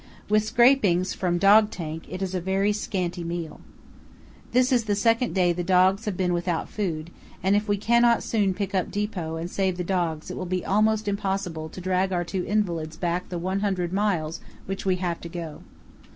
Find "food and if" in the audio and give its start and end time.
6.67-7.67